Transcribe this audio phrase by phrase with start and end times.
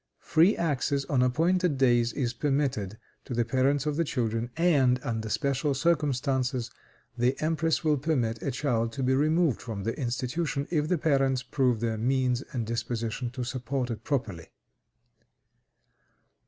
[0.23, 5.29] Free access, on appointed days, is permitted to the parents of the children; and, under
[5.29, 6.71] special circumstances,
[7.15, 11.43] the empress will permit a child to be removed from the institution, if the parents
[11.43, 14.47] prove their means and disposition to support it properly.